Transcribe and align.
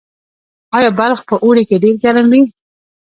آیا 0.77 0.89
بلخ 0.99 1.19
په 1.29 1.35
اوړي 1.43 1.63
کې 1.69 1.81
ډیر 1.83 1.95
ګرم 2.03 2.27
وي؟ 2.31 2.41